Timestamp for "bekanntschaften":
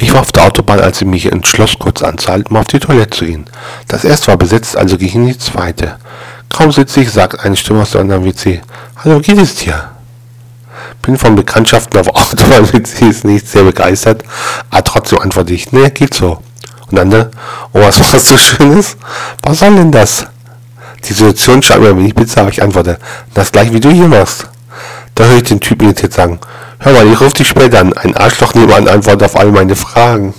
11.34-11.98